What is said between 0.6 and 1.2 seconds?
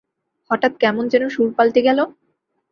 কেমন